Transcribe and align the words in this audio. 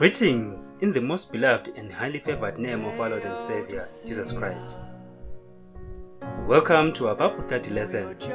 Greetings 0.00 0.72
in 0.80 0.94
the 0.94 1.00
most 1.02 1.30
beloved 1.30 1.74
and 1.76 1.92
highly 1.92 2.18
favored 2.18 2.58
name 2.58 2.86
of 2.86 2.98
our 2.98 3.10
Lord 3.10 3.22
and 3.22 3.38
Savior, 3.38 3.80
Jesus 4.06 4.32
Christ. 4.32 4.68
Welcome 6.46 6.94
to 6.94 7.08
our 7.08 7.14
Bible 7.14 7.42
study 7.42 7.68
lessons. 7.68 8.30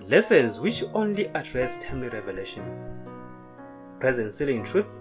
Lessons 0.00 0.58
which 0.58 0.82
only 0.94 1.28
address 1.28 1.78
timely 1.80 2.08
revelations. 2.08 2.90
Present 4.00 4.32
sealing 4.32 4.64
truth. 4.64 5.00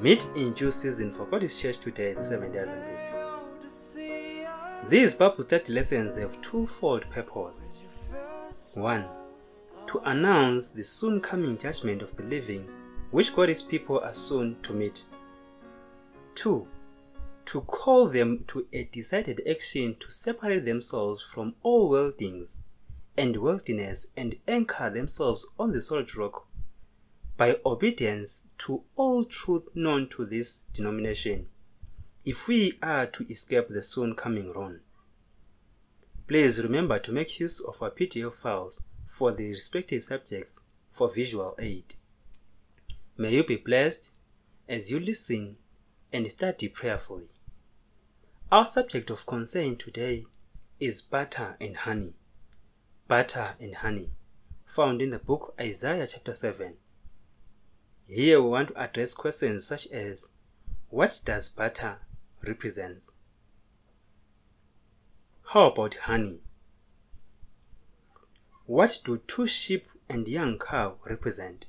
Meat 0.00 0.28
in 0.34 0.54
due 0.54 0.72
season 0.72 1.12
for 1.12 1.24
God's 1.26 1.54
church 1.54 1.78
today, 1.78 2.14
the 2.14 2.22
Seventh 2.24 2.52
day 2.52 2.58
Adventist. 2.58 3.12
These 4.88 5.14
Bible 5.14 5.44
study 5.44 5.72
lessons 5.72 6.16
have 6.16 6.40
twofold 6.40 7.08
purpose. 7.10 7.84
One, 8.74 9.04
to 9.86 10.00
announce 10.00 10.66
the 10.70 10.82
soon 10.82 11.20
coming 11.20 11.56
judgment 11.56 12.02
of 12.02 12.16
the 12.16 12.24
living 12.24 12.68
which 13.10 13.34
God's 13.34 13.62
people 13.62 13.98
are 14.00 14.12
soon 14.12 14.56
to 14.62 14.72
meet. 14.72 15.04
2. 16.36 16.66
To 17.46 17.60
call 17.62 18.06
them 18.08 18.44
to 18.48 18.66
a 18.72 18.84
decided 18.84 19.42
action 19.48 19.96
to 20.00 20.10
separate 20.10 20.64
themselves 20.64 21.22
from 21.22 21.54
all 21.62 21.88
worldlings 21.88 22.60
and 23.16 23.42
worldliness 23.42 24.06
and 24.16 24.36
anchor 24.46 24.88
themselves 24.90 25.46
on 25.58 25.72
the 25.72 25.82
solid 25.82 26.14
rock 26.16 26.46
by 27.36 27.58
obedience 27.64 28.42
to 28.58 28.82
all 28.96 29.24
truth 29.24 29.64
known 29.74 30.08
to 30.10 30.26
this 30.26 30.58
denomination, 30.74 31.46
if 32.24 32.46
we 32.46 32.78
are 32.82 33.06
to 33.06 33.26
escape 33.30 33.68
the 33.68 33.82
soon 33.82 34.14
coming 34.14 34.50
ruin. 34.50 34.80
Please 36.28 36.62
remember 36.62 36.98
to 36.98 37.10
make 37.10 37.40
use 37.40 37.58
of 37.60 37.82
our 37.82 37.90
PDF 37.90 38.32
files 38.34 38.82
for 39.06 39.32
the 39.32 39.48
respective 39.48 40.04
subjects 40.04 40.60
for 40.90 41.08
visual 41.10 41.56
aid. 41.58 41.94
May 43.16 43.34
you 43.34 43.44
be 43.44 43.56
blessed 43.56 44.10
as 44.68 44.90
you 44.90 44.98
listen 44.98 45.56
and 46.12 46.30
study 46.30 46.68
prayerfully. 46.68 47.28
Our 48.50 48.66
subject 48.66 49.10
of 49.10 49.26
concern 49.26 49.76
today 49.76 50.26
is 50.78 51.02
butter 51.02 51.56
and 51.60 51.76
honey. 51.76 52.14
Butter 53.06 53.56
and 53.60 53.74
honey, 53.74 54.10
found 54.64 55.02
in 55.02 55.10
the 55.10 55.18
book 55.18 55.54
Isaiah 55.60 56.06
chapter 56.06 56.32
7. 56.34 56.74
Here 58.06 58.42
we 58.42 58.48
want 58.48 58.68
to 58.68 58.80
address 58.80 59.14
questions 59.14 59.64
such 59.66 59.86
as 59.88 60.30
What 60.88 61.20
does 61.24 61.48
butter 61.48 61.98
represent? 62.42 63.02
How 65.42 65.70
about 65.70 65.94
honey? 65.94 66.40
What 68.66 69.00
do 69.04 69.18
two 69.26 69.46
sheep 69.46 69.88
and 70.08 70.26
young 70.26 70.58
cow 70.58 70.96
represent? 71.04 71.66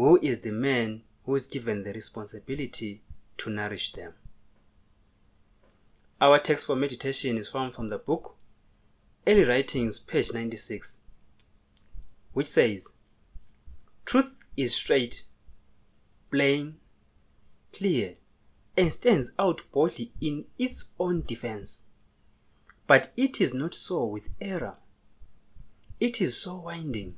Who 0.00 0.18
is 0.22 0.40
the 0.40 0.50
man 0.50 1.02
who 1.26 1.34
is 1.34 1.46
given 1.46 1.82
the 1.82 1.92
responsibility 1.92 3.02
to 3.36 3.50
nourish 3.50 3.92
them? 3.92 4.14
Our 6.18 6.38
text 6.38 6.64
for 6.64 6.74
meditation 6.74 7.36
is 7.36 7.50
found 7.50 7.74
from 7.74 7.90
the 7.90 7.98
book 7.98 8.34
Early 9.26 9.44
Writings, 9.44 9.98
page 9.98 10.32
96, 10.32 11.00
which 12.32 12.46
says, 12.46 12.94
Truth 14.06 14.38
is 14.56 14.74
straight, 14.74 15.24
plain, 16.30 16.78
clear, 17.70 18.14
and 18.78 18.90
stands 18.90 19.32
out 19.38 19.60
boldly 19.70 20.12
in 20.18 20.46
its 20.58 20.92
own 20.98 21.24
defense. 21.26 21.84
But 22.86 23.12
it 23.18 23.38
is 23.38 23.52
not 23.52 23.74
so 23.74 24.06
with 24.06 24.30
error. 24.40 24.78
It 26.00 26.22
is 26.22 26.40
so 26.40 26.56
winding 26.56 27.16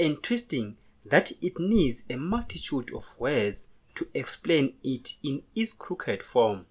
and 0.00 0.20
twisting 0.20 0.76
that 1.04 1.32
it 1.42 1.58
needs 1.58 2.02
a 2.10 2.16
multitude 2.16 2.92
of 2.94 3.14
words 3.18 3.68
to 3.94 4.06
explain 4.14 4.74
it 4.82 5.14
in 5.22 5.42
its 5.54 5.72
crooked 5.72 6.22
form. 6.22 6.66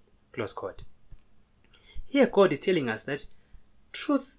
Here, 2.05 2.27
God 2.27 2.53
is 2.53 2.59
telling 2.59 2.89
us 2.89 3.03
that 3.03 3.25
truth 3.91 4.35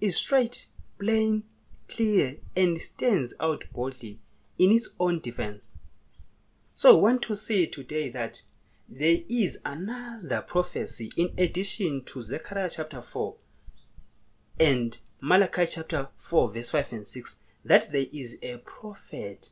is 0.00 0.16
straight, 0.16 0.66
plain, 0.98 1.44
clear, 1.88 2.36
and 2.54 2.80
stands 2.80 3.34
out 3.38 3.64
boldly 3.72 4.18
in 4.58 4.72
its 4.72 4.94
own 4.98 5.20
defense. 5.20 5.76
So, 6.72 6.96
I 6.96 7.00
want 7.00 7.22
to 7.22 7.36
say 7.36 7.66
today 7.66 8.08
that 8.10 8.42
there 8.88 9.18
is 9.28 9.58
another 9.64 10.40
prophecy 10.42 11.10
in 11.16 11.32
addition 11.36 12.04
to 12.04 12.22
Zechariah 12.22 12.70
chapter 12.72 13.02
4 13.02 13.34
and 14.60 14.98
Malachi 15.20 15.66
chapter 15.66 16.08
4, 16.18 16.52
verse 16.52 16.70
5 16.70 16.92
and 16.92 17.06
6 17.06 17.36
that 17.66 17.90
there 17.90 18.06
is 18.12 18.38
a 18.42 18.58
prophet 18.58 19.50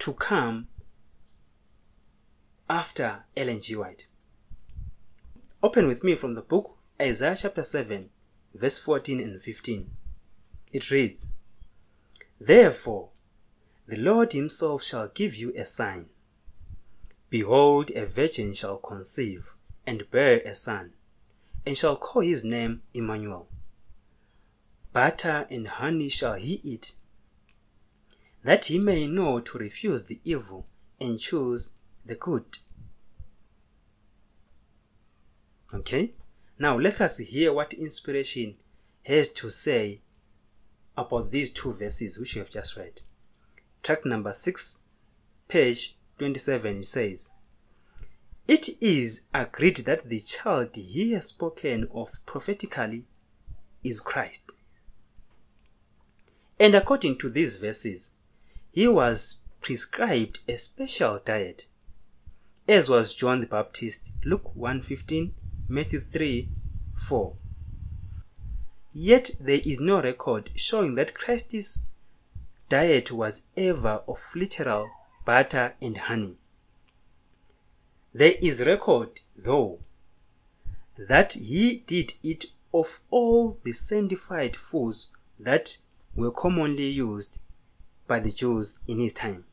to 0.00 0.12
come 0.12 0.66
after 2.68 3.24
Ellen 3.36 3.60
G. 3.60 3.76
White. 3.76 4.06
Open 5.62 5.86
with 5.86 6.02
me 6.02 6.16
from 6.16 6.34
the 6.34 6.40
book 6.42 6.76
Isaiah 7.00 7.36
chapter 7.38 7.62
7, 7.62 8.10
verse 8.54 8.76
14 8.78 9.20
and 9.20 9.40
15. 9.40 9.90
It 10.72 10.90
reads, 10.90 11.28
Therefore, 12.40 13.10
the 13.86 13.96
Lord 13.96 14.32
himself 14.32 14.82
shall 14.82 15.08
give 15.08 15.36
you 15.36 15.52
a 15.56 15.64
sign. 15.64 16.06
Behold, 17.28 17.92
a 17.92 18.04
virgin 18.04 18.52
shall 18.52 18.78
conceive 18.78 19.54
and 19.86 20.10
bear 20.10 20.38
a 20.40 20.56
son, 20.56 20.94
and 21.64 21.76
shall 21.78 21.94
call 21.94 22.22
his 22.22 22.42
name 22.42 22.82
Emmanuel. 22.92 23.46
Butter 24.92 25.46
and 25.50 25.68
honey 25.68 26.08
shall 26.08 26.34
he 26.34 26.60
eat, 26.64 26.94
that 28.42 28.64
he 28.66 28.78
may 28.78 29.06
know 29.06 29.40
to 29.40 29.58
refuse 29.58 30.04
the 30.04 30.20
evil 30.24 30.66
and 31.00 31.20
choose 31.20 31.74
the 32.04 32.16
good. 32.16 32.58
Okay? 35.72 36.14
Now 36.58 36.76
let 36.76 37.00
us 37.00 37.18
hear 37.18 37.52
what 37.52 37.72
inspiration 37.72 38.56
has 39.04 39.28
to 39.32 39.48
say 39.48 40.02
about 40.96 41.30
these 41.30 41.50
two 41.50 41.72
verses 41.72 42.18
which 42.18 42.34
we 42.34 42.40
have 42.40 42.50
just 42.50 42.76
read. 42.76 43.00
Tract 43.82 44.04
number 44.04 44.32
6, 44.32 44.80
page 45.48 45.96
27 46.18 46.84
says, 46.84 47.30
It 48.46 48.76
is 48.82 49.22
agreed 49.32 49.78
that 49.86 50.08
the 50.08 50.20
child 50.20 50.74
he 50.74 51.12
has 51.12 51.28
spoken 51.28 51.88
of 51.94 52.10
prophetically 52.26 53.04
is 53.82 54.00
Christ. 54.00 54.50
And 56.60 56.74
according 56.74 57.16
to 57.20 57.30
these 57.30 57.56
verses, 57.56 58.10
he 58.70 58.86
was 58.86 59.38
prescribed 59.62 60.40
a 60.46 60.56
special 60.56 61.18
diet, 61.18 61.64
as 62.68 62.90
was 62.90 63.14
John 63.14 63.40
the 63.40 63.46
Baptist, 63.46 64.12
Luke 64.26 64.54
1:15, 64.54 65.32
Matthew 65.68 66.00
3:4. 66.00 67.36
Yet 68.92 69.30
there 69.40 69.62
is 69.64 69.80
no 69.80 70.02
record 70.02 70.50
showing 70.54 70.96
that 70.96 71.14
Christ's 71.14 71.80
diet 72.68 73.10
was 73.10 73.42
ever 73.56 74.02
of 74.06 74.20
literal 74.34 74.90
butter 75.24 75.76
and 75.80 75.96
honey. 75.96 76.36
There 78.12 78.34
is 78.42 78.66
record, 78.66 79.20
though, 79.34 79.80
that 80.98 81.32
he 81.32 81.78
did 81.86 82.14
eat 82.22 82.52
of 82.74 83.00
all 83.08 83.58
the 83.64 83.72
sanctified 83.72 84.56
foods 84.56 85.08
that 85.38 85.78
were 86.14 86.30
commonly 86.30 86.88
used 86.88 87.40
by 88.06 88.20
the 88.20 88.30
Jews 88.30 88.80
in 88.86 88.98
his 88.98 89.12
time. 89.12 89.44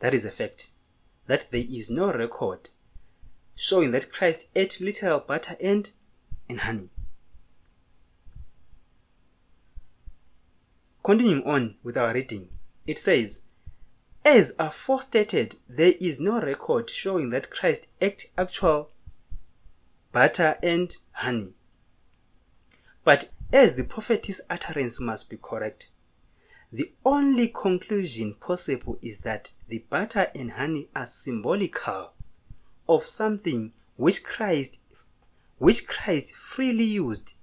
That 0.00 0.14
is 0.14 0.24
a 0.24 0.30
fact. 0.30 0.70
That 1.26 1.50
there 1.50 1.64
is 1.66 1.88
no 1.88 2.12
record 2.12 2.70
showing 3.54 3.92
that 3.92 4.12
Christ 4.12 4.44
ate 4.54 4.80
literal 4.80 5.20
butter 5.20 5.56
and, 5.62 5.90
and 6.48 6.60
honey. 6.60 6.90
Continuing 11.02 11.42
on 11.44 11.76
with 11.82 11.96
our 11.96 12.12
reading, 12.12 12.48
it 12.86 12.98
says, 12.98 13.40
As 14.24 14.52
aforestated, 14.58 15.56
there 15.68 15.94
is 16.00 16.18
no 16.18 16.40
record 16.40 16.90
showing 16.90 17.30
that 17.30 17.50
Christ 17.50 17.86
ate 18.00 18.30
actual 18.36 18.90
butter 20.12 20.56
and 20.62 20.96
honey. 21.12 21.52
But 23.04 23.28
as 23.54 23.76
the 23.76 23.84
prophet's 23.84 24.40
utterance 24.50 24.98
must 25.00 25.30
be 25.30 25.38
correct, 25.40 25.88
the 26.72 26.92
only 27.04 27.46
conclusion 27.46 28.34
possible 28.34 28.98
is 29.00 29.20
that 29.20 29.52
the 29.68 29.78
butter 29.88 30.26
and 30.34 30.52
honey 30.52 30.88
are 30.94 31.06
symbolical 31.06 32.12
of 32.88 33.06
something 33.06 33.72
which 33.94 34.24
Christ 34.24 34.80
which 35.58 35.86
Christ 35.86 36.34
freely 36.34 36.82
used 36.82 37.34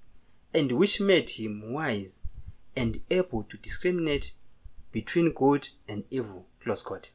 and 0.54 0.74
which 0.74 1.00
made 1.00 1.30
him 1.30 1.72
wise 1.72 2.24
and 2.76 3.00
able 3.10 3.44
to 3.44 3.56
discriminate 3.56 4.34
between 4.92 5.32
good 5.32 5.70
and 5.88 6.04
evil. 6.12 6.46
Close 6.62 6.84
quote. 6.84 7.12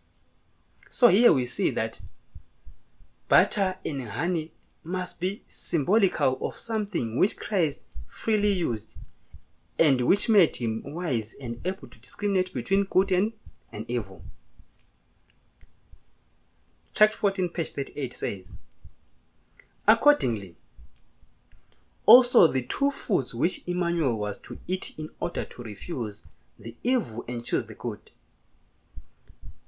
So 0.91 1.09
here 1.09 1.35
we 1.35 1.45
see 1.45 1.71
that 1.73 2.01
butter 3.29 3.77
and 3.85 4.09
honey 4.09 4.53
must 4.83 5.21
be 5.21 5.43
symbolical 5.49 6.39
of 6.41 6.55
something 6.55 7.19
which 7.19 7.37
Christ 7.37 7.83
freely 8.07 8.53
used 8.53 8.97
and 9.79 10.01
which 10.01 10.29
made 10.29 10.57
him 10.57 10.83
wise 10.85 11.35
and 11.41 11.61
able 11.67 11.89
to 11.89 11.99
discriminate 11.99 12.53
between 12.55 12.85
good 12.85 13.13
and, 13.13 13.33
and 13.73 13.91
evil. 13.91 14.25
Tract 16.95 17.15
14, 17.15 17.51
page 17.51 17.73
38 17.73 18.15
says, 18.15 18.57
Accordingly, 19.87 20.57
also 22.07 22.47
the 22.47 22.63
two 22.63 22.91
foods 22.91 23.35
which 23.35 23.63
Emmanuel 23.67 24.17
was 24.17 24.39
to 24.39 24.59
eat 24.67 24.95
in 24.97 25.11
order 25.21 25.45
to 25.45 25.63
refuse 25.63 26.25
the 26.59 26.77
evil 26.83 27.25
and 27.29 27.45
choose 27.45 27.67
the 27.67 27.75
good 27.75 28.11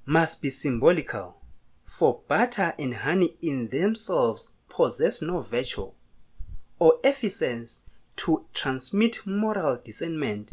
must 0.09 0.41
be 0.41 0.49
symbolical, 0.49 1.37
for 1.85 2.23
butter 2.29 2.73
and 2.79 2.95
honey 2.95 3.37
in 3.43 3.69
themselves 3.69 4.49
possess 4.71 5.21
no 5.21 5.41
virtue 5.41 5.91
or 6.79 6.95
efficiency 7.05 7.83
to 8.19 8.45
transmit 8.53 9.27
moral 9.27 9.81
discernment, 9.83 10.53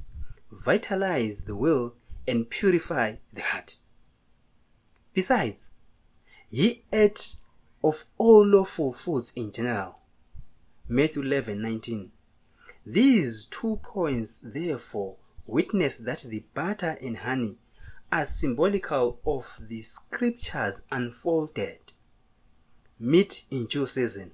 vitalize 0.51 1.41
the 1.41 1.55
will, 1.55 1.95
and 2.27 2.49
purify 2.49 3.15
the 3.33 3.41
heart. 3.41 3.75
Besides, 5.13 5.71
ye 6.49 6.83
ate 6.93 7.35
of 7.83 8.05
all 8.17 8.45
lawful 8.45 8.93
foods 8.93 9.31
in 9.35 9.51
general. 9.51 9.99
Matthew 10.87 11.23
11 11.23 11.61
19. 11.61 12.11
These 12.85 13.45
two 13.45 13.79
points, 13.81 14.39
therefore, 14.43 15.15
witness 15.47 15.97
that 15.97 16.25
the 16.27 16.43
butter 16.53 16.97
and 17.01 17.17
honey 17.17 17.57
are 18.11 18.25
symbolical 18.25 19.19
of 19.25 19.59
the 19.67 19.81
scriptures 19.81 20.83
unfolded. 20.91 21.93
Meat 22.99 23.45
in 23.49 23.65
due 23.65 23.87
season. 23.87 24.31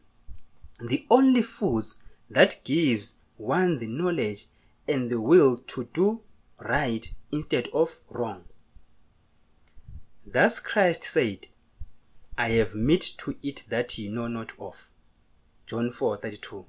The 0.79 1.05
only 1.09 1.41
foods 1.41 1.95
that 2.29 2.63
gives 2.63 3.15
one 3.41 3.79
the 3.79 3.87
knowledge 3.87 4.45
and 4.87 5.09
the 5.09 5.19
will 5.19 5.57
to 5.57 5.85
do 5.93 6.21
right 6.59 7.11
instead 7.31 7.67
of 7.73 7.99
wrong. 8.07 8.43
Thus 10.25 10.59
Christ 10.59 11.03
said, 11.03 11.47
I 12.37 12.49
have 12.51 12.75
meat 12.75 13.15
to 13.17 13.35
eat 13.41 13.65
that 13.69 13.97
ye 13.97 14.09
know 14.09 14.27
not 14.27 14.51
of. 14.59 14.91
John 15.65 15.89
4:32. 15.89 16.65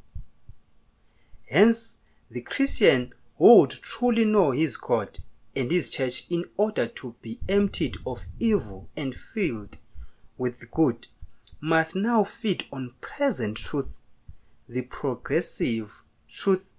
Hence, 1.48 1.98
the 2.30 2.40
Christian 2.40 3.12
who 3.36 3.58
would 3.60 3.70
truly 3.70 4.24
know 4.24 4.52
his 4.52 4.76
God 4.78 5.18
and 5.54 5.70
his 5.70 5.90
church 5.90 6.24
in 6.30 6.46
order 6.56 6.86
to 6.86 7.14
be 7.20 7.38
emptied 7.48 7.98
of 8.06 8.24
evil 8.38 8.88
and 8.96 9.14
filled 9.14 9.76
with 10.38 10.70
good 10.70 11.08
must 11.60 11.94
now 11.94 12.24
feed 12.24 12.64
on 12.72 12.94
present 13.02 13.58
truth, 13.58 13.98
the 14.66 14.82
progressive 14.82 16.01
truth 16.32 16.70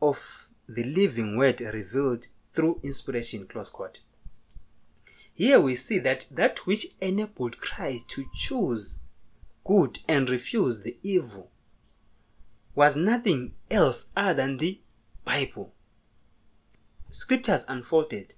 of 0.00 0.48
the 0.68 0.84
living 0.84 1.36
word 1.36 1.60
revealed 1.60 2.28
through 2.52 2.80
inspiration. 2.82 3.46
Close 3.46 3.70
quote. 3.70 4.00
Here 5.34 5.60
we 5.60 5.74
see 5.74 5.98
that 6.00 6.26
that 6.30 6.66
which 6.66 6.88
enabled 7.00 7.60
Christ 7.60 8.08
to 8.10 8.26
choose 8.34 9.00
good 9.64 10.00
and 10.08 10.28
refuse 10.30 10.82
the 10.82 10.96
evil 11.02 11.50
was 12.74 12.96
nothing 12.96 13.54
else 13.70 14.06
other 14.16 14.34
than 14.34 14.56
the 14.56 14.80
Bible. 15.24 15.74
Scriptures 17.10 17.64
unfolded, 17.68 18.34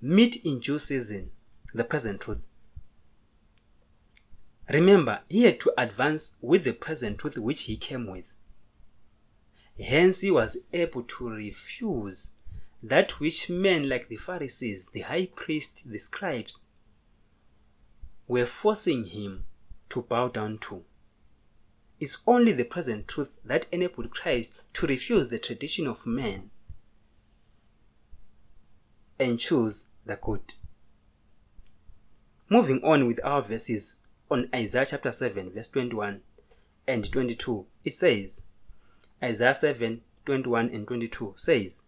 meat 0.00 0.36
in 0.44 0.60
due 0.60 0.78
season, 0.78 1.30
the 1.72 1.84
present 1.84 2.20
truth. 2.20 2.42
Remember, 4.70 5.20
he 5.28 5.44
had 5.44 5.60
to 5.60 5.72
advance 5.78 6.36
with 6.40 6.64
the 6.64 6.72
present 6.72 7.18
truth 7.18 7.38
which 7.38 7.62
he 7.62 7.76
came 7.76 8.06
with. 8.06 8.24
Hence, 9.80 10.22
he 10.22 10.30
was 10.30 10.58
able 10.72 11.02
to 11.02 11.28
refuse 11.28 12.32
that 12.82 13.20
which 13.20 13.48
men 13.48 13.88
like 13.88 14.08
the 14.08 14.16
Pharisees, 14.16 14.88
the 14.92 15.00
high 15.00 15.26
priest, 15.26 15.90
the 15.90 15.98
scribes 15.98 16.60
were 18.26 18.46
forcing 18.46 19.04
him 19.04 19.44
to 19.90 20.02
bow 20.02 20.28
down 20.28 20.58
to. 20.58 20.84
It's 22.00 22.18
only 22.26 22.52
the 22.52 22.64
present 22.64 23.08
truth 23.08 23.38
that 23.44 23.66
enabled 23.72 24.10
Christ 24.10 24.52
to 24.74 24.86
refuse 24.86 25.28
the 25.28 25.38
tradition 25.38 25.86
of 25.86 26.06
men 26.06 26.50
and 29.18 29.40
choose 29.40 29.86
the 30.04 30.16
good. 30.16 30.54
Moving 32.48 32.82
on 32.84 33.06
with 33.06 33.20
our 33.24 33.42
verses 33.42 33.96
on 34.30 34.48
Isaiah 34.54 34.86
chapter 34.86 35.12
7, 35.12 35.50
verse 35.50 35.68
21 35.68 36.20
and 36.86 37.12
22, 37.12 37.66
it 37.84 37.94
says, 37.94 38.42
Isaiah 39.22 39.54
7, 39.54 40.00
21 40.26 40.70
and 40.70 40.86
22 40.86 41.34
says, 41.36 41.82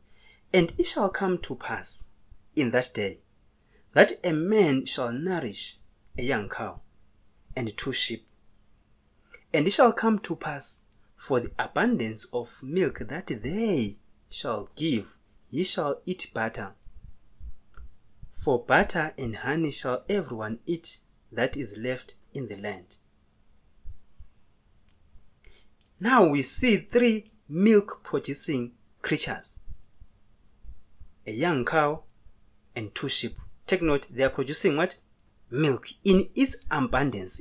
And 0.52 0.72
it 0.78 0.86
shall 0.86 1.10
come 1.10 1.38
to 1.38 1.54
pass 1.54 2.06
in 2.54 2.70
that 2.72 2.90
day 2.94 3.20
that 3.92 4.12
a 4.24 4.32
man 4.32 4.84
shall 4.84 5.12
nourish 5.12 5.78
a 6.18 6.22
young 6.22 6.48
cow 6.48 6.80
and 7.54 7.76
two 7.76 7.92
sheep. 7.92 8.26
And 9.52 9.66
it 9.66 9.70
shall 9.70 9.92
come 9.92 10.18
to 10.20 10.36
pass 10.36 10.82
for 11.16 11.40
the 11.40 11.52
abundance 11.58 12.24
of 12.32 12.62
milk 12.62 13.00
that 13.00 13.26
they 13.26 13.98
shall 14.28 14.68
give, 14.76 15.16
ye 15.50 15.64
shall 15.64 16.00
eat 16.06 16.30
butter. 16.32 16.72
For 18.32 18.64
butter 18.64 19.12
and 19.18 19.36
honey 19.36 19.70
shall 19.70 20.04
everyone 20.08 20.60
eat 20.66 21.00
that 21.30 21.56
is 21.56 21.76
left 21.76 22.14
in 22.32 22.48
the 22.48 22.56
land. 22.56 22.96
Now 26.00 26.24
we 26.26 26.42
see 26.42 26.78
three 26.78 27.30
milk 27.48 28.00
producing 28.02 28.72
creatures 29.02 29.58
a 31.26 31.32
young 31.32 31.64
cow 31.64 32.02
and 32.74 32.94
two 32.94 33.08
sheep. 33.08 33.36
Take 33.66 33.82
note, 33.82 34.06
they 34.10 34.24
are 34.24 34.30
producing 34.30 34.76
what? 34.76 34.96
Milk 35.50 35.88
in 36.02 36.28
its 36.34 36.56
abundance. 36.70 37.40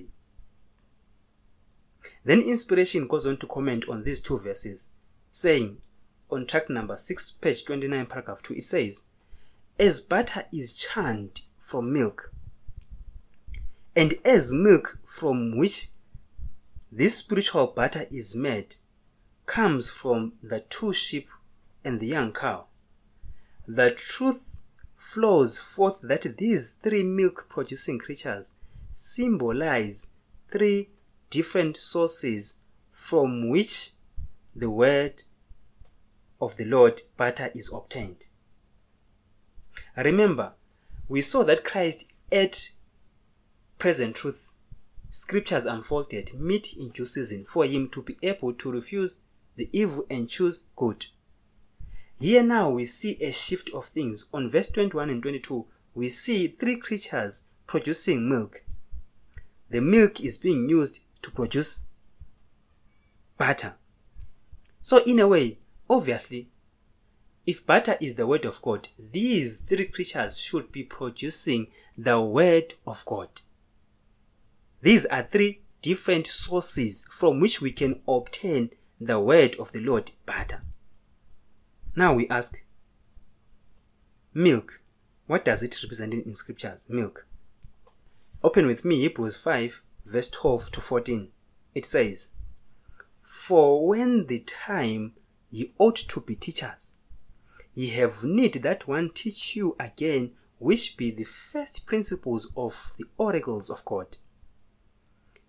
Then 2.23 2.41
inspiration 2.41 3.07
goes 3.07 3.25
on 3.25 3.37
to 3.37 3.47
comment 3.47 3.85
on 3.87 4.03
these 4.03 4.19
two 4.19 4.37
verses, 4.37 4.89
saying 5.31 5.77
on 6.29 6.45
tract 6.45 6.69
number 6.69 6.97
6, 6.97 7.31
page 7.31 7.65
29, 7.65 8.05
paragraph 8.05 8.43
2, 8.43 8.55
it 8.55 8.65
says, 8.65 9.03
As 9.79 10.01
butter 10.01 10.45
is 10.51 10.73
churned 10.73 11.41
from 11.57 11.91
milk, 11.93 12.33
and 13.95 14.15
as 14.25 14.51
milk 14.51 14.99
from 15.05 15.57
which 15.57 15.89
this 16.91 17.17
spiritual 17.17 17.67
butter 17.67 18.05
is 18.11 18.35
made 18.35 18.75
comes 19.45 19.89
from 19.89 20.33
the 20.41 20.59
two 20.61 20.93
sheep 20.93 21.27
and 21.83 21.99
the 21.99 22.07
young 22.07 22.31
cow. 22.31 22.65
The 23.67 23.91
truth 23.91 24.59
flows 24.97 25.57
forth 25.57 26.01
that 26.01 26.37
these 26.37 26.73
three 26.81 27.03
milk 27.03 27.47
producing 27.49 27.99
creatures 27.99 28.53
symbolize 28.93 30.07
three 30.47 30.89
different 31.29 31.77
sources 31.77 32.55
from 32.91 33.49
which 33.49 33.91
the 34.55 34.69
word 34.69 35.23
of 36.41 36.55
the 36.57 36.65
Lord 36.65 37.01
butter 37.17 37.51
is 37.53 37.71
obtained. 37.71 38.25
Remember, 39.95 40.53
we 41.07 41.21
saw 41.21 41.43
that 41.43 41.63
Christ 41.63 42.05
ate 42.31 42.73
present 43.77 44.15
truth 44.15 44.48
scriptures 45.11 45.65
unfolded 45.65 46.33
meat 46.39 46.75
in 46.77 46.89
due 46.89 47.05
season 47.05 47.45
for 47.45 47.65
him 47.65 47.89
to 47.89 48.01
be 48.01 48.17
able 48.21 48.53
to 48.53 48.71
refuse 48.71 49.17
the 49.55 49.69
evil 49.73 50.05
and 50.09 50.29
choose 50.29 50.63
good. 50.75 51.07
Here 52.19 52.43
now 52.43 52.69
we 52.69 52.85
see 52.85 53.17
a 53.21 53.31
shift 53.31 53.69
of 53.71 53.85
things. 53.85 54.25
On 54.33 54.49
verse 54.49 54.67
21 54.69 55.09
and 55.09 55.21
22, 55.21 55.65
we 55.95 56.09
see 56.09 56.47
three 56.47 56.75
creatures 56.75 57.43
producing 57.65 58.27
milk. 58.27 58.63
The 59.69 59.81
milk 59.81 60.19
is 60.21 60.37
being 60.37 60.67
used 60.67 60.99
to 61.21 61.31
produce 61.31 61.81
butter. 63.37 63.75
So, 64.81 65.03
in 65.03 65.19
a 65.19 65.27
way, 65.27 65.59
obviously, 65.89 66.49
if 67.45 67.65
butter 67.65 67.97
is 67.99 68.15
the 68.15 68.27
word 68.27 68.45
of 68.45 68.61
God, 68.61 68.89
these 68.97 69.57
three 69.67 69.85
creatures 69.85 70.37
should 70.37 70.71
be 70.71 70.83
producing 70.83 71.67
the 71.97 72.21
word 72.21 72.75
of 72.85 73.03
God. 73.05 73.29
These 74.81 75.05
are 75.07 75.23
three 75.23 75.61
different 75.81 76.27
sources 76.27 77.05
from 77.09 77.41
which 77.41 77.59
we 77.59 77.71
can 77.71 78.01
obtain 78.07 78.71
the 78.99 79.19
word 79.19 79.55
of 79.57 79.73
the 79.73 79.81
Lord 79.81 80.11
butter. 80.25 80.61
Now 81.95 82.13
we 82.13 82.29
ask, 82.29 82.63
milk, 84.33 84.81
what 85.27 85.43
does 85.43 85.61
it 85.61 85.77
represent 85.83 86.13
in 86.13 86.33
scriptures? 86.33 86.85
Milk. 86.89 87.27
Open 88.41 88.67
with 88.67 88.85
me 88.85 89.01
Hebrews 89.01 89.35
5, 89.35 89.83
verse 90.05 90.29
12 90.29 90.71
to 90.71 90.81
14. 90.81 91.29
It 91.75 91.85
says, 91.85 92.29
For 93.21 93.85
when 93.85 94.27
the 94.27 94.39
time 94.39 95.13
ye 95.49 95.73
ought 95.77 95.97
to 95.97 96.21
be 96.21 96.35
teachers, 96.35 96.93
ye 97.73 97.89
have 97.89 98.23
need 98.23 98.53
that 98.63 98.87
one 98.87 99.09
teach 99.13 99.57
you 99.57 99.75
again, 99.77 100.31
which 100.57 100.95
be 100.95 101.11
the 101.11 101.25
first 101.25 101.85
principles 101.85 102.47
of 102.55 102.93
the 102.97 103.05
oracles 103.17 103.69
of 103.69 103.83
God 103.83 104.15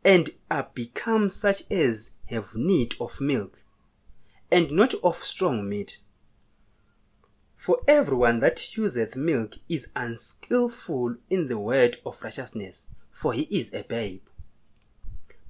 and 0.05 0.31
are 0.51 0.69
become 0.75 1.29
such 1.29 1.71
as 1.71 2.13
have 2.27 2.55
need 2.55 2.95
of 3.01 3.21
milk, 3.21 3.63
and 4.51 4.71
not 4.71 4.95
of 5.03 5.17
strong 5.17 5.69
meat. 5.69 6.01
For 7.57 7.79
everyone 7.87 8.41
that 8.41 8.77
useth 8.77 9.17
milk 9.17 9.57
is 9.69 9.91
unskilful 9.95 11.17
in 11.29 11.49
the 11.49 11.59
word 11.59 11.99
of 12.07 12.23
righteousness, 12.23 12.87
for 13.11 13.35
he 13.35 13.43
is 13.51 13.75
a 13.75 13.83
babe. 13.83 14.23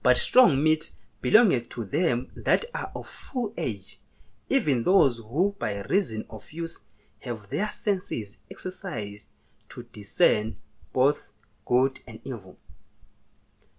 But 0.02 0.16
strong 0.16 0.62
meat 0.62 0.92
belongeth 1.22 1.68
to 1.70 1.84
them 1.84 2.32
that 2.34 2.64
are 2.74 2.90
of 2.94 3.06
full 3.06 3.54
age, 3.56 4.00
even 4.48 4.82
those 4.82 5.18
who 5.18 5.54
by 5.58 5.82
reason 5.82 6.24
of 6.28 6.50
use 6.52 6.80
have 7.20 7.50
their 7.50 7.70
senses 7.70 8.38
exercised 8.50 9.28
to 9.68 9.84
discern 9.84 10.56
both 10.92 11.32
good 11.64 12.00
and 12.08 12.20
evil. 12.24 12.58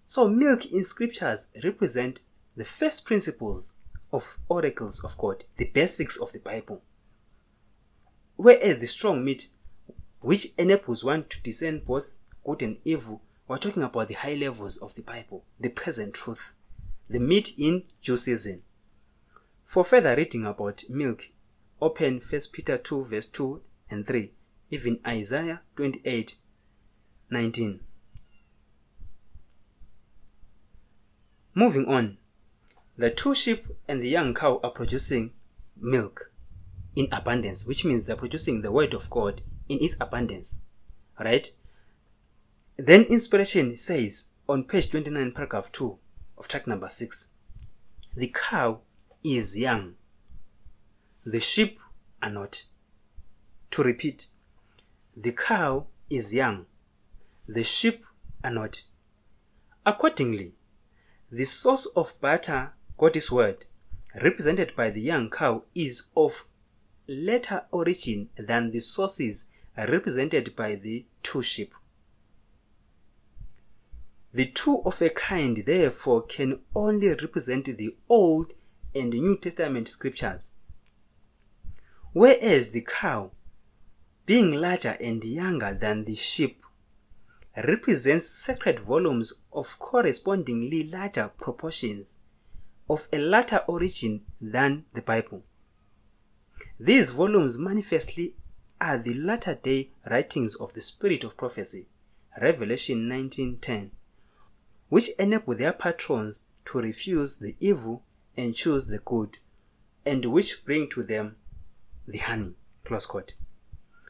So 0.04 0.28
milk 0.28 0.66
in 0.66 0.84
scriptures 0.84 1.46
represent 1.62 2.20
the 2.56 2.64
first 2.64 3.04
principles 3.04 3.74
of 4.12 4.38
oracles 4.48 5.02
of 5.02 5.16
God, 5.16 5.44
the 5.56 5.64
basics 5.66 6.16
of 6.16 6.32
the 6.32 6.40
Bible. 6.40 6.82
Whereas 8.36 8.78
the 8.78 8.86
strong 8.86 9.24
meat, 9.24 9.48
which 10.20 10.52
enables 10.58 11.04
one 11.04 11.24
to 11.24 11.40
discern 11.42 11.80
both 11.80 12.14
good 12.44 12.62
and 12.62 12.78
evil, 12.84 13.22
we're 13.48 13.58
talking 13.58 13.82
about 13.82 14.08
the 14.08 14.14
high 14.14 14.34
levels 14.34 14.76
of 14.78 14.94
the 14.94 15.02
Bible, 15.02 15.44
the 15.58 15.68
present 15.68 16.14
truth, 16.14 16.54
the 17.08 17.20
meat 17.20 17.54
in 17.58 17.84
due 18.02 18.16
season. 18.16 18.62
For 19.64 19.84
further 19.84 20.16
reading 20.16 20.46
about 20.46 20.84
milk, 20.88 21.28
open 21.80 22.20
1 22.20 22.40
Peter 22.52 22.78
2 22.78 23.04
verse 23.04 23.26
2 23.26 23.60
and 23.90 24.06
3, 24.06 24.32
even 24.70 25.00
Isaiah 25.06 25.62
28 25.76 26.36
19. 27.30 27.80
Moving 31.54 31.86
on, 31.86 32.18
the 32.96 33.10
two 33.10 33.34
sheep 33.34 33.66
and 33.88 34.02
the 34.02 34.08
young 34.08 34.34
cow 34.34 34.60
are 34.62 34.70
producing 34.70 35.32
milk 35.76 36.32
in 36.96 37.08
abundance, 37.12 37.66
which 37.66 37.84
means 37.84 38.04
they're 38.04 38.16
producing 38.16 38.62
the 38.62 38.72
word 38.72 38.94
of 38.94 39.10
God 39.10 39.42
in 39.68 39.78
its 39.82 39.96
abundance. 40.00 40.58
Right? 41.18 41.52
Then 42.76 43.02
inspiration 43.02 43.76
says 43.76 44.26
on 44.48 44.64
page 44.64 44.90
29, 44.90 45.32
paragraph 45.32 45.70
2 45.72 45.98
of 46.38 46.48
tract 46.48 46.66
number 46.66 46.88
6 46.88 47.28
the 48.14 48.28
cow 48.28 48.80
is 49.24 49.56
young, 49.56 49.94
the 51.24 51.40
sheep 51.40 51.78
are 52.22 52.30
not. 52.30 52.64
To 53.70 53.82
repeat, 53.82 54.26
the 55.16 55.32
cow 55.32 55.86
is 56.10 56.34
young, 56.34 56.66
the 57.48 57.64
sheep 57.64 58.04
are 58.44 58.50
not. 58.50 58.82
Accordingly, 59.86 60.52
the 61.32 61.46
source 61.46 61.86
of 61.96 62.20
butter, 62.20 62.74
God's 62.98 63.32
word, 63.32 63.64
represented 64.22 64.76
by 64.76 64.90
the 64.90 65.00
young 65.00 65.30
cow, 65.30 65.64
is 65.74 66.08
of 66.14 66.44
later 67.08 67.64
origin 67.70 68.28
than 68.36 68.70
the 68.70 68.80
sources 68.80 69.46
represented 69.76 70.54
by 70.54 70.74
the 70.74 71.06
two 71.22 71.40
sheep. 71.40 71.74
The 74.34 74.44
two 74.44 74.82
of 74.84 75.00
a 75.00 75.08
kind, 75.08 75.56
therefore, 75.64 76.22
can 76.22 76.60
only 76.74 77.08
represent 77.08 77.64
the 77.64 77.96
Old 78.10 78.52
and 78.94 79.10
New 79.10 79.38
Testament 79.38 79.88
scriptures. 79.88 80.50
Whereas 82.12 82.70
the 82.70 82.82
cow, 82.82 83.30
being 84.26 84.52
larger 84.52 84.98
and 85.00 85.24
younger 85.24 85.72
than 85.72 86.04
the 86.04 86.14
sheep, 86.14 86.62
represents 87.56 88.28
sacred 88.28 88.80
volumes 88.80 89.32
of 89.52 89.78
correspondingly 89.78 90.84
larger 90.84 91.30
proportions 91.36 92.18
of 92.88 93.06
a 93.12 93.18
later 93.18 93.62
origin 93.66 94.24
than 94.40 94.84
the 94.94 95.02
Bible. 95.02 95.44
These 96.78 97.10
volumes 97.10 97.58
manifestly 97.58 98.34
are 98.80 98.98
the 98.98 99.14
latter 99.14 99.54
day 99.54 99.90
writings 100.10 100.54
of 100.56 100.74
the 100.74 100.82
spirit 100.82 101.24
of 101.24 101.36
prophecy, 101.36 101.86
Revelation 102.40 103.08
19:10, 103.08 103.90
which 104.88 105.10
enable 105.18 105.54
their 105.54 105.72
patrons 105.72 106.46
to 106.64 106.78
refuse 106.78 107.36
the 107.36 107.56
evil 107.60 108.02
and 108.36 108.54
choose 108.54 108.86
the 108.86 108.98
good, 108.98 109.38
and 110.04 110.24
which 110.26 110.64
bring 110.64 110.88
to 110.90 111.02
them 111.02 111.36
the 112.06 112.18
honey. 112.18 112.54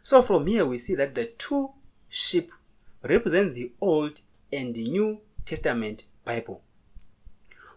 So 0.03 0.23
from 0.23 0.47
here 0.47 0.65
we 0.65 0.79
see 0.79 0.95
that 0.95 1.15
the 1.15 1.27
two 1.27 1.71
sheep 2.09 2.51
represent 3.03 3.55
the 3.55 3.73
Old 3.81 4.21
and 4.51 4.75
the 4.75 4.89
New 4.89 5.21
Testament 5.47 6.05
Bible. 6.25 6.63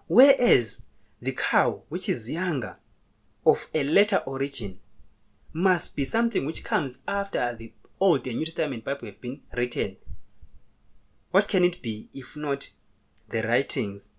Whereas 0.08 0.82
the 1.22 1.32
cow, 1.32 1.84
which 1.90 2.08
is 2.08 2.30
younger, 2.30 2.78
of 3.46 3.68
a 3.74 3.84
later 3.84 4.18
origin, 4.26 4.80
must 5.54 5.96
be 5.96 6.06
something 6.06 6.46
which 6.46 6.64
comes 6.64 7.00
after 7.08 7.56
the 7.56 7.74
Old 8.00 8.28
and 8.28 8.38
New 8.38 8.46
Testament 8.46 8.84
Bible 8.84 9.08
have 9.08 9.22
been 9.22 9.42
written. 9.56 9.96
What 11.32 11.48
can 11.48 11.64
it 11.64 11.82
be 11.82 12.10
if 12.14 12.36
not 12.36 12.70
the 13.30 13.42
writings 13.42 14.10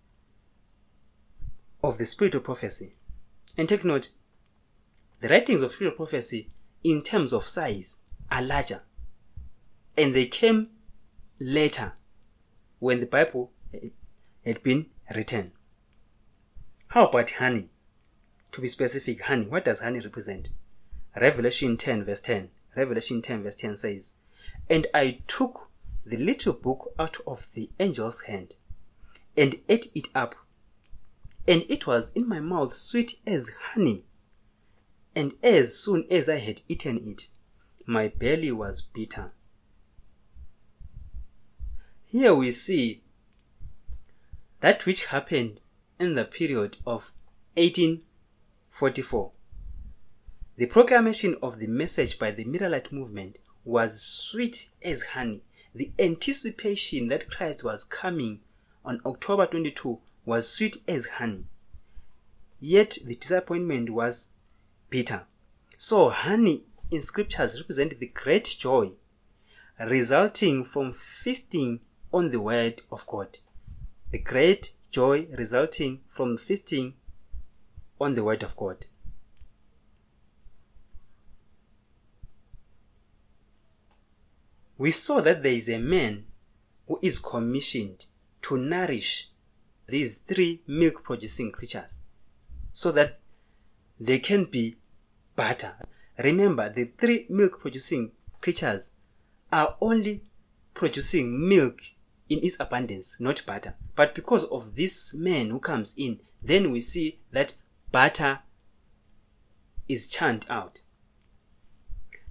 of 1.82 1.98
the 1.98 2.06
Spirit 2.06 2.34
of 2.34 2.44
Prophecy? 2.44 2.96
And 3.56 3.68
take 3.68 3.84
note, 3.84 4.10
the 5.20 5.28
writings 5.28 5.62
of 5.62 5.72
Spirit 5.72 5.92
of 5.92 5.96
Prophecy, 5.96 6.50
in 6.82 7.02
terms 7.02 7.32
of 7.32 7.48
size, 7.48 7.98
are 8.30 8.42
larger. 8.42 8.82
And 9.96 10.14
they 10.14 10.26
came 10.26 10.68
later 11.38 11.92
when 12.78 13.00
the 13.00 13.06
Bible 13.06 13.52
had 14.44 14.62
been 14.62 14.86
written. 15.14 15.52
How 16.88 17.06
about 17.08 17.30
honey? 17.32 17.70
To 18.52 18.60
be 18.60 18.68
specific, 18.68 19.22
honey. 19.22 19.46
What 19.46 19.64
does 19.64 19.80
honey 19.80 20.00
represent? 20.00 20.50
Revelation 21.20 21.76
10 21.76 22.04
verse 22.04 22.20
10. 22.20 22.50
Revelation 22.76 23.22
10 23.22 23.42
verse 23.42 23.56
10 23.56 23.76
says, 23.76 24.12
And 24.68 24.86
I 24.94 25.22
took 25.26 25.70
the 26.04 26.16
little 26.16 26.52
book 26.52 26.92
out 26.98 27.18
of 27.26 27.52
the 27.54 27.70
angel's 27.78 28.22
hand 28.22 28.54
and 29.36 29.56
ate 29.68 29.90
it 29.94 30.08
up. 30.14 30.34
And 31.48 31.64
it 31.68 31.86
was 31.86 32.12
in 32.12 32.28
my 32.28 32.40
mouth 32.40 32.74
sweet 32.74 33.18
as 33.26 33.50
honey. 33.72 34.04
And 35.14 35.34
as 35.42 35.78
soon 35.78 36.06
as 36.10 36.28
I 36.28 36.36
had 36.36 36.62
eaten 36.68 36.98
it, 36.98 37.28
my 37.86 38.08
belly 38.08 38.52
was 38.52 38.82
bitter. 38.82 39.32
Here 42.08 42.32
we 42.32 42.52
see 42.52 43.02
that 44.60 44.86
which 44.86 45.06
happened 45.06 45.58
in 45.98 46.14
the 46.14 46.24
period 46.24 46.76
of 46.86 47.10
1844. 47.54 49.32
The 50.56 50.66
proclamation 50.66 51.36
of 51.42 51.58
the 51.58 51.66
message 51.66 52.16
by 52.16 52.30
the 52.30 52.44
Miller 52.44 52.80
movement 52.92 53.38
was 53.64 54.00
sweet 54.00 54.68
as 54.84 55.02
honey. 55.02 55.42
The 55.74 55.90
anticipation 55.98 57.08
that 57.08 57.28
Christ 57.28 57.64
was 57.64 57.82
coming 57.82 58.38
on 58.84 59.00
October 59.04 59.46
22 59.46 59.98
was 60.24 60.48
sweet 60.48 60.76
as 60.86 61.06
honey. 61.06 61.46
Yet 62.60 62.98
the 63.04 63.16
disappointment 63.16 63.90
was 63.90 64.28
bitter. 64.90 65.24
So 65.76 66.10
honey 66.10 66.66
in 66.88 67.02
scriptures 67.02 67.58
represent 67.58 67.98
the 67.98 68.06
great 68.06 68.54
joy 68.58 68.92
resulting 69.78 70.64
from 70.64 70.92
feasting 70.92 71.80
on 72.12 72.30
the 72.30 72.40
word 72.40 72.82
of 72.90 73.06
God. 73.06 73.38
The 74.10 74.18
great 74.18 74.72
joy 74.90 75.26
resulting 75.36 76.00
from 76.08 76.36
feasting 76.36 76.94
on 78.00 78.14
the 78.14 78.24
word 78.24 78.42
of 78.42 78.56
God. 78.56 78.86
We 84.78 84.90
saw 84.90 85.20
that 85.22 85.42
there 85.42 85.52
is 85.52 85.68
a 85.68 85.78
man 85.78 86.26
who 86.86 86.98
is 87.02 87.18
commissioned 87.18 88.06
to 88.42 88.56
nourish 88.56 89.30
these 89.88 90.18
three 90.26 90.62
milk 90.66 91.02
producing 91.02 91.50
creatures 91.50 91.98
so 92.72 92.92
that 92.92 93.18
they 93.98 94.18
can 94.18 94.44
be 94.44 94.76
butter. 95.34 95.74
Remember, 96.18 96.68
the 96.68 96.90
three 96.98 97.26
milk 97.28 97.60
producing 97.60 98.12
creatures 98.40 98.90
are 99.50 99.76
only 99.80 100.22
producing 100.74 101.48
milk 101.48 101.80
in 102.28 102.44
its 102.44 102.56
abundance, 102.58 103.16
not 103.18 103.44
butter. 103.46 103.74
But 103.94 104.14
because 104.14 104.44
of 104.44 104.74
this 104.74 105.14
man 105.14 105.50
who 105.50 105.60
comes 105.60 105.94
in, 105.96 106.20
then 106.42 106.70
we 106.70 106.80
see 106.80 107.20
that 107.32 107.54
butter 107.92 108.40
is 109.88 110.08
churned 110.08 110.46
out. 110.48 110.80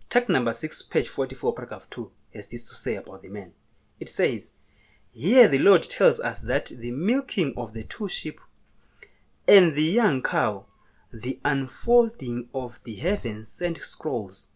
Tract 0.09 0.29
number 0.29 0.53
6, 0.53 0.81
page 0.83 1.07
44, 1.07 1.53
paragraph 1.53 1.89
2 1.89 2.11
has 2.33 2.47
this 2.47 2.67
to 2.69 2.75
say 2.75 2.95
about 2.95 3.21
the 3.21 3.29
man. 3.29 3.53
It 3.99 4.09
says, 4.09 4.51
Here 5.11 5.47
the 5.47 5.59
Lord 5.59 5.83
tells 5.83 6.19
us 6.19 6.41
that 6.41 6.67
the 6.67 6.91
milking 6.91 7.53
of 7.55 7.73
the 7.73 7.83
two 7.83 8.09
sheep 8.09 8.39
and 9.47 9.73
the 9.73 9.83
young 9.83 10.21
cow, 10.21 10.65
the 11.11 11.39
unfolding 11.45 12.49
of 12.53 12.79
the 12.83 12.95
heaven 12.95 13.45
sent 13.45 13.77
scrolls, 13.77 14.49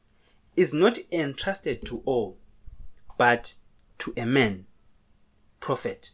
is 0.58 0.74
not 0.74 0.98
entrusted 1.12 1.86
to 1.86 2.02
all, 2.06 2.38
but 3.18 3.56
to 4.00 4.14
a 4.18 4.26
man 4.26 4.66
prophet. 5.60 6.12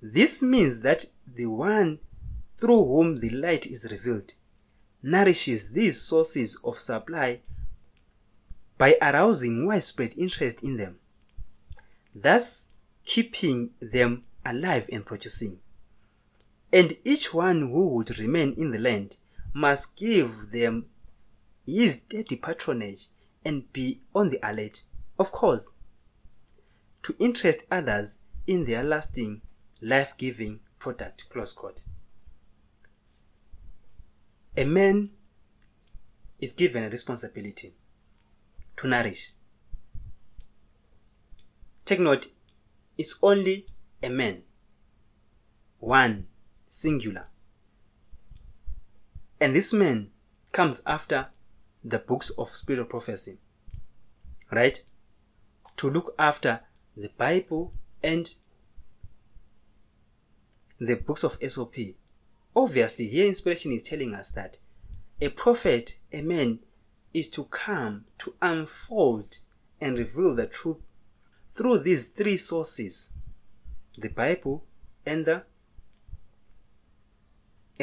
This 0.00 0.42
means 0.42 0.80
that 0.80 1.06
the 1.26 1.46
one 1.46 1.98
through 2.56 2.84
whom 2.84 3.16
the 3.16 3.30
light 3.30 3.66
is 3.66 3.86
revealed 3.90 4.34
nourishes 5.02 5.70
these 5.70 6.00
sources 6.00 6.58
of 6.64 6.78
supply 6.80 7.40
by 8.76 8.96
arousing 9.02 9.66
widespread 9.66 10.14
interest 10.16 10.62
in 10.62 10.76
them, 10.76 10.98
thus 12.14 12.68
keeping 13.04 13.70
them 13.80 14.24
alive 14.44 14.88
and 14.92 15.04
producing. 15.04 15.58
And 16.72 16.96
each 17.04 17.32
one 17.32 17.70
who 17.70 17.88
would 17.88 18.18
remain 18.18 18.54
in 18.56 18.70
the 18.70 18.78
land 18.78 19.16
must 19.52 19.96
give 19.96 20.50
them 20.52 20.86
his 21.66 21.94
steady 21.96 22.36
patronage 22.36 23.08
and 23.44 23.72
be 23.72 24.00
on 24.14 24.28
the 24.28 24.38
alert, 24.42 24.82
of 25.18 25.32
course, 25.32 25.74
to 27.08 27.16
interest 27.18 27.64
others 27.70 28.18
in 28.46 28.66
their 28.66 28.82
lasting, 28.82 29.40
life 29.80 30.12
giving 30.18 30.60
product. 30.78 31.24
A 34.58 34.66
man 34.66 35.08
is 36.38 36.52
given 36.52 36.84
a 36.84 36.90
responsibility 36.90 37.72
to 38.76 38.86
nourish. 38.86 39.32
Take 41.86 42.00
note, 42.00 42.26
it's 42.98 43.18
only 43.22 43.64
a 44.02 44.10
man, 44.10 44.42
one, 45.78 46.26
singular. 46.68 47.28
And 49.40 49.56
this 49.56 49.72
man 49.72 50.10
comes 50.52 50.82
after 50.84 51.28
the 51.82 52.00
books 52.00 52.28
of 52.28 52.50
spiritual 52.50 52.84
prophecy, 52.84 53.38
right? 54.52 54.82
To 55.78 55.88
look 55.88 56.14
after 56.18 56.60
the 56.98 57.10
Bible 57.16 57.72
and 58.02 58.34
the 60.80 60.96
books 60.96 61.22
of 61.22 61.38
SOP. 61.46 61.76
Obviously, 62.54 63.06
here 63.06 63.26
inspiration 63.26 63.72
is 63.72 63.82
telling 63.82 64.14
us 64.14 64.30
that 64.32 64.58
a 65.20 65.28
prophet, 65.28 65.98
a 66.12 66.22
man, 66.22 66.58
is 67.14 67.28
to 67.30 67.44
come 67.44 68.04
to 68.18 68.34
unfold 68.42 69.38
and 69.80 69.98
reveal 69.98 70.34
the 70.34 70.46
truth 70.46 70.78
through 71.54 71.78
these 71.78 72.08
three 72.08 72.36
sources 72.36 73.10
the 73.96 74.08
Bible 74.08 74.64
and 75.06 75.24
the 75.24 75.42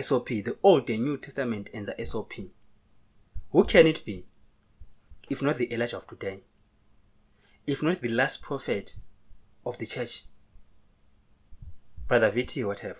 SOP, 0.01 0.27
the 0.27 0.57
Old 0.62 0.89
and 0.89 1.03
New 1.03 1.17
Testament 1.17 1.69
and 1.74 1.88
the 1.88 2.05
SOP. 2.05 2.34
Who 3.51 3.63
can 3.63 3.88
it 3.88 4.05
be? 4.05 4.25
If 5.29 5.41
not 5.41 5.57
the 5.57 5.74
Elijah 5.74 5.98
of 5.98 6.07
today, 6.07 6.43
if 7.65 7.81
not 7.81 8.01
the 8.01 8.10
last 8.10 8.41
prophet 8.41 8.95
of 9.65 9.77
the 9.77 9.86
church, 9.86 10.25
Brother 12.07 12.31
VT, 12.31 12.65
whatever. 12.65 13.00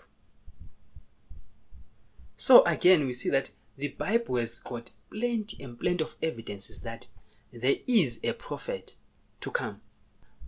So 2.36 2.64
again, 2.64 3.06
we 3.06 3.12
see 3.12 3.30
that 3.30 3.50
the 3.76 3.88
Bible 3.88 4.36
has 4.36 4.58
got 4.58 4.90
plenty 5.10 5.62
and 5.62 5.78
plenty 5.78 6.02
of 6.02 6.16
evidences 6.22 6.80
that 6.80 7.06
there 7.52 7.76
is 7.86 8.18
a 8.22 8.32
prophet 8.32 8.94
to 9.40 9.50
come 9.50 9.80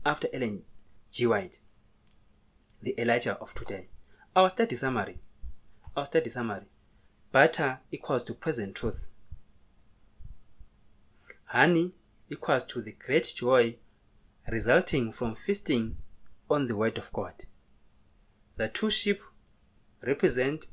after 0.04 0.28
Ellen 0.32 0.62
G. 1.10 1.26
White, 1.26 1.58
the 2.82 3.00
Elijah 3.00 3.38
of 3.38 3.54
today. 3.54 3.88
Our 4.34 4.50
study 4.50 4.76
summary. 4.76 5.18
Our 5.96 6.06
study 6.06 6.30
summary. 6.30 6.66
Butter 7.32 7.80
equals 7.90 8.24
to 8.24 8.34
present 8.34 8.74
truth. 8.74 9.08
Honey 11.46 11.92
equals 12.28 12.64
to 12.64 12.82
the 12.82 12.92
great 12.92 13.32
joy 13.34 13.76
resulting 14.50 15.12
from 15.12 15.34
feasting 15.34 15.96
on 16.50 16.66
the 16.66 16.76
Word 16.76 16.98
of 16.98 17.12
God. 17.12 17.44
The 18.56 18.68
two 18.68 18.90
sheep 18.90 19.20
represent 20.02 20.66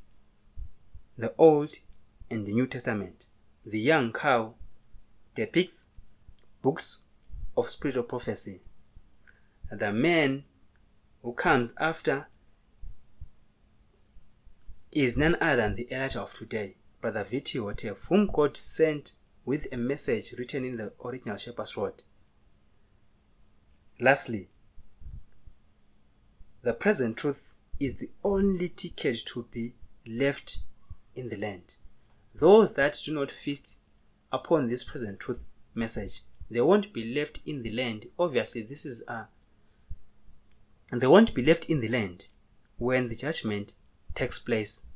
the 1.17 1.33
Old 1.37 1.73
and 2.29 2.45
the 2.45 2.53
New 2.53 2.67
Testament. 2.67 3.25
The 3.65 3.79
young 3.79 4.11
cow 4.11 4.55
depicts 5.35 5.89
books 6.61 7.03
of 7.57 7.69
spiritual 7.69 8.03
prophecy. 8.03 8.61
The 9.71 9.91
man 9.91 10.45
who 11.21 11.33
comes 11.33 11.73
after 11.79 12.27
is 14.91 15.17
none 15.17 15.35
other 15.41 15.57
than 15.57 15.75
the 15.75 15.87
Elijah 15.91 16.21
of 16.21 16.33
today, 16.33 16.77
Brother 17.01 17.23
V.T. 17.23 17.59
Houteff, 17.59 18.07
whom 18.07 18.29
God 18.31 18.55
sent 18.55 19.13
with 19.43 19.67
a 19.71 19.77
message 19.77 20.33
written 20.37 20.63
in 20.65 20.77
the 20.77 20.93
original 21.03 21.37
Shepherd's 21.37 21.75
Rod. 21.75 22.03
Lastly, 23.99 24.49
the 26.65 26.73
present 26.73 27.15
truth 27.15 27.53
is 27.79 27.97
the 27.97 28.09
only 28.23 28.67
ticket 28.67 29.19
to 29.23 29.47
be 29.51 29.75
left 30.07 30.57
in 31.13 31.29
the 31.29 31.37
land. 31.37 31.75
Those 32.33 32.73
that 32.73 32.99
do 33.05 33.13
not 33.13 33.29
feast 33.29 33.77
upon 34.31 34.67
this 34.67 34.83
present 34.83 35.19
truth 35.19 35.41
message, 35.75 36.23
they 36.49 36.61
won't 36.61 36.91
be 36.91 37.13
left 37.13 37.39
in 37.45 37.61
the 37.61 37.69
land. 37.69 38.07
Obviously, 38.17 38.63
this 38.63 38.83
is 38.83 39.03
a 39.07 39.27
and 40.91 41.01
they 41.01 41.07
won't 41.07 41.35
be 41.35 41.45
left 41.45 41.65
in 41.65 41.81
the 41.81 41.87
land 41.87 42.29
when 42.77 43.09
the 43.09 43.15
judgment 43.15 43.75
takes 44.15 44.39
place 44.39 44.87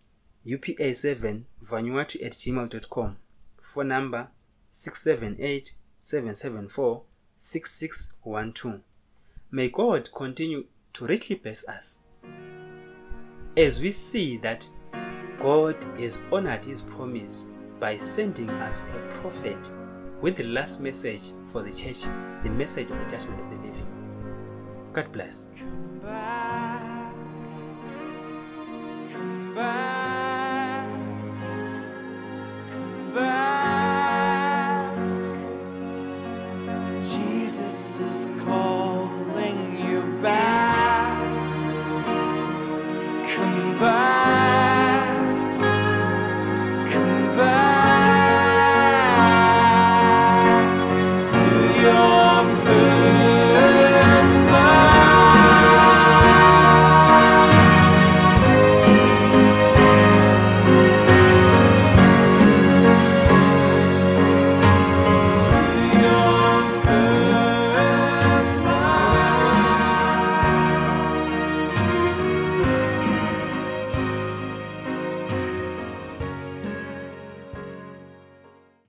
upa7vanuatu 0.46 2.26
at 2.26 2.34
gmail.com, 2.34 3.16
phone 3.62 3.88
number 3.88 4.28
678 4.70 5.76
774 6.00 7.02
6612. 7.38 8.82
May 9.52 9.70
God 9.70 10.10
continue 10.14 10.66
to 10.94 11.06
richly 11.06 11.36
bless 11.36 11.68
us 11.68 12.00
as 13.58 13.80
we 13.80 13.92
see 13.92 14.38
that 14.38 14.68
God 15.40 15.76
has 15.98 16.22
honored 16.32 16.64
his 16.66 16.82
promise 16.82 17.48
by 17.80 17.98
sending 17.98 18.50
us 18.50 18.82
a 18.82 19.20
prophet 19.22 19.58
with 20.22 20.36
the 20.38 20.44
last 20.44 20.80
message 20.80 21.22
for 21.52 21.62
the 21.62 21.72
church, 21.72 22.02
the 22.44 22.50
message 22.50 22.90
of 22.90 22.98
the 22.98 23.12
judgment 23.12 23.40
of 23.42 23.50
the 23.50 23.56
living. 23.58 23.88
God 24.94 25.12
bless. 25.12 25.48
Come 25.58 26.00
back, 26.02 27.14
come 29.12 29.56
back. 29.56 29.85
back. 33.16 33.45